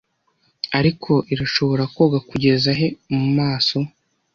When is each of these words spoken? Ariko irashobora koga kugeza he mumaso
Ariko 0.79 1.11
irashobora 1.33 1.83
koga 1.95 2.19
kugeza 2.29 2.69
he 2.79 2.87
mumaso 3.15 3.79